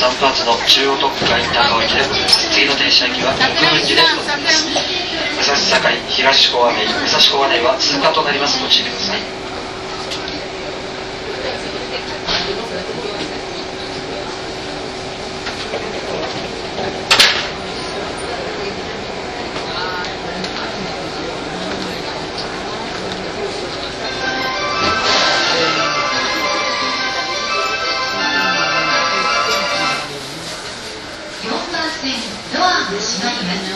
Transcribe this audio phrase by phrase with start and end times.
[0.00, 2.50] えー33発の中央特快高尾行きでございます。
[2.50, 4.64] 次の停車駅は国分寺でございます。
[4.64, 8.62] 武蔵境東小金井武蔵小金井は通過となります。
[8.62, 9.49] ご注意ください。
[32.99, 33.68] ドアが閉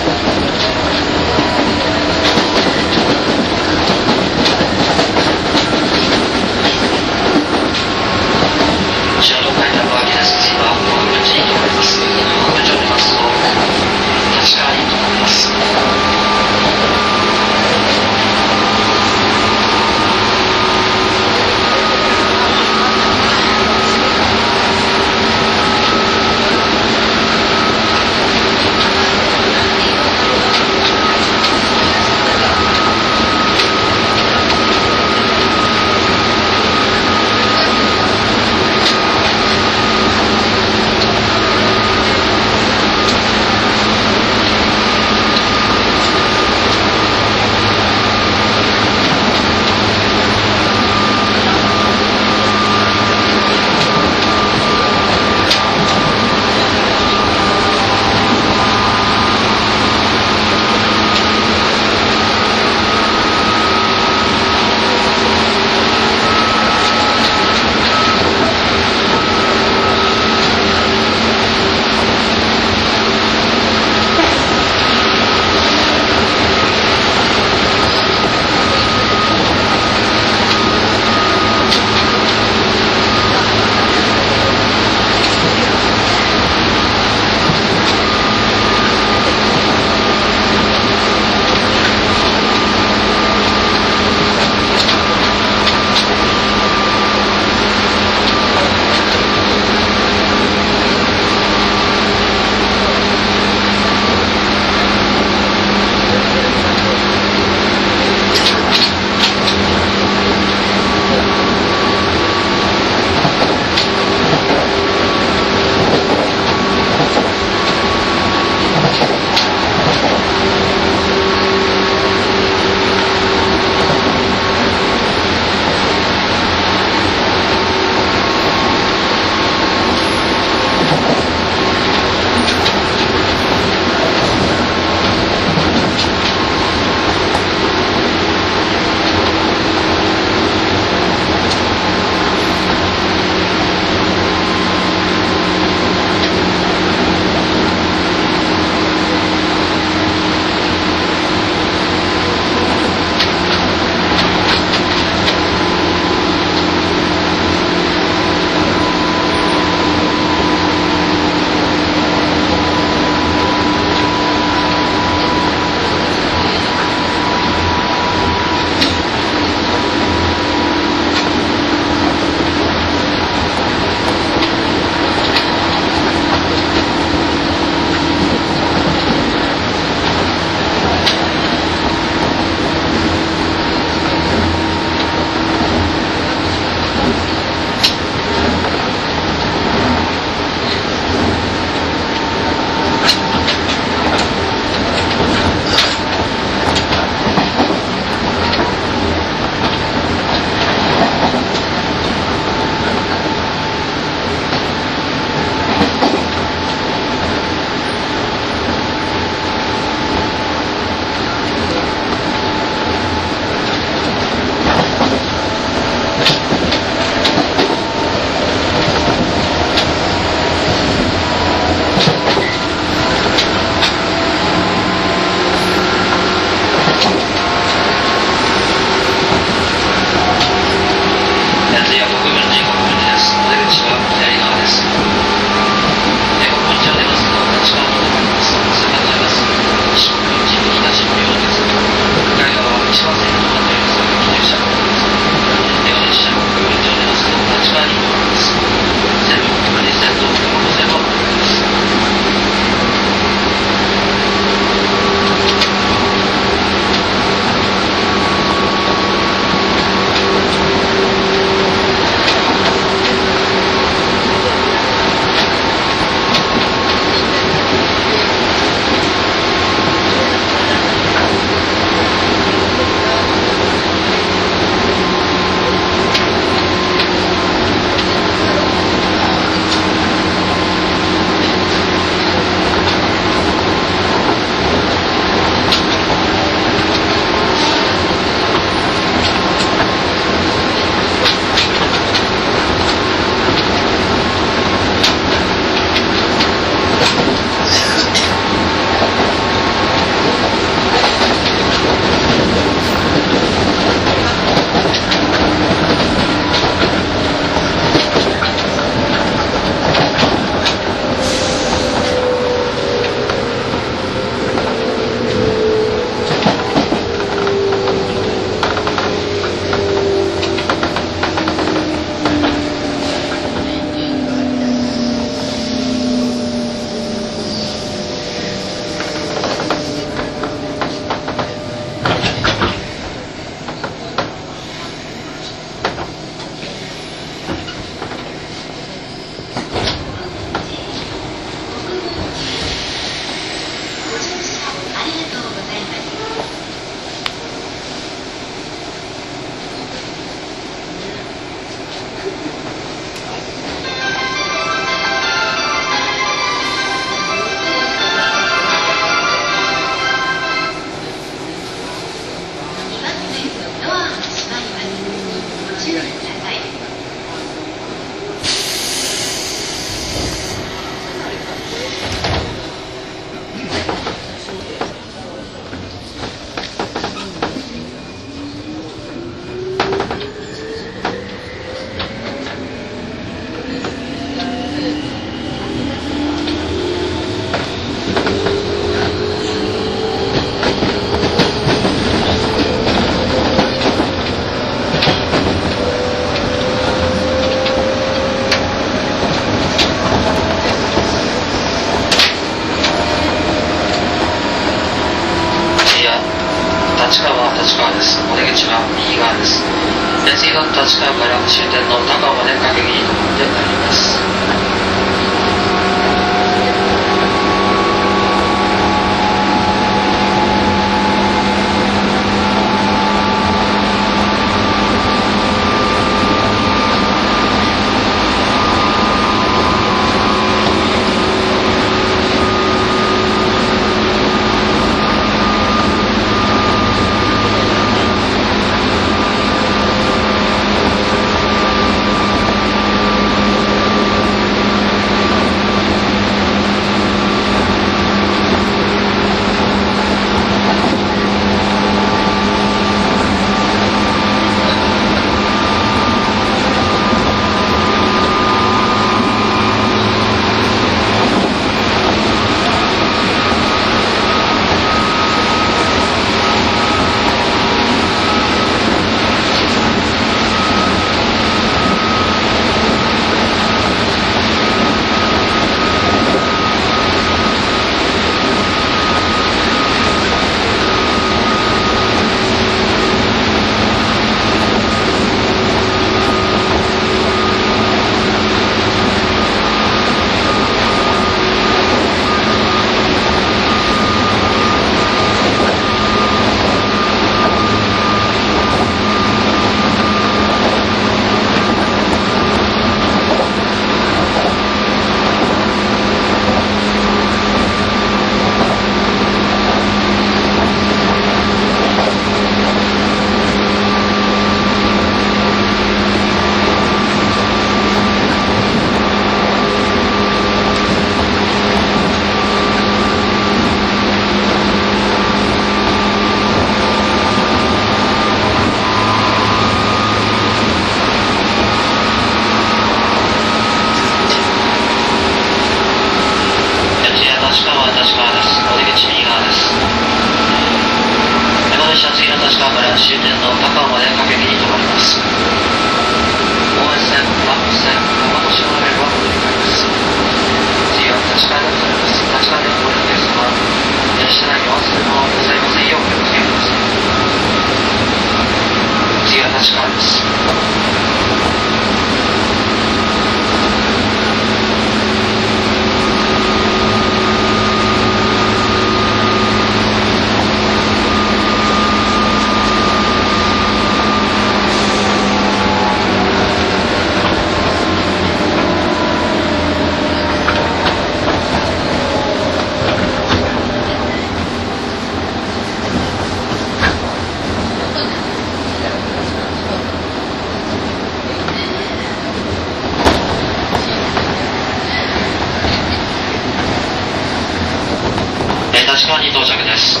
[598.74, 600.00] え、立川に到着です。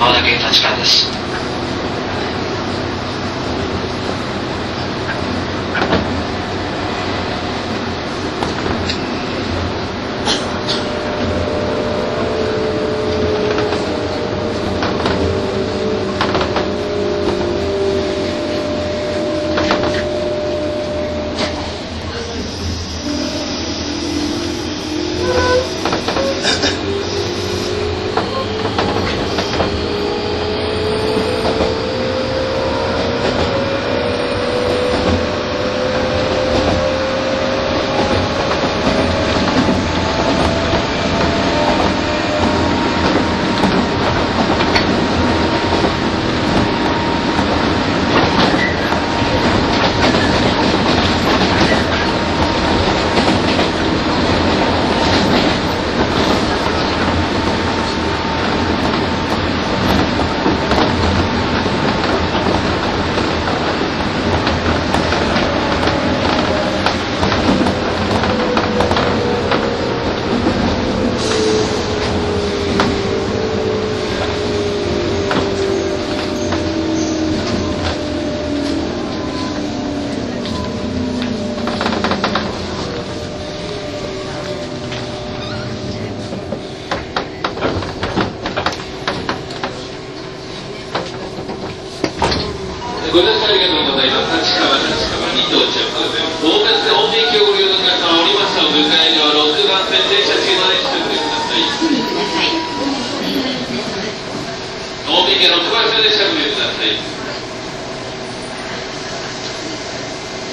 [0.00, 1.23] まもなく立川です。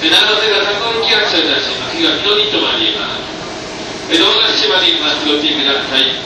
[0.02, 6.21] で長瀬が高こ行き役者たしまが日の日とまでます江戸大島にまっすぐおください